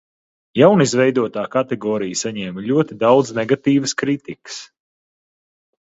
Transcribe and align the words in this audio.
Jaunizveidotā 0.59 1.43
kategorija 1.57 2.19
saņēma 2.23 2.65
ļoti 2.71 2.99
daudz 3.07 3.33
negatīvas 3.43 3.97
kritikas. 4.05 4.61